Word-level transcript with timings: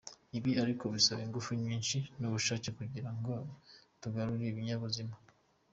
Ibi 0.37 0.51
ariko 0.63 0.83
bisaba 0.95 1.21
ingufu 1.27 1.51
nyinshi 1.63 1.97
n’ubushake 2.19 2.69
kugira 2.79 3.09
ngo 3.17 3.33
tugarure 4.01 4.45
ibinyabuzima. 4.49 5.15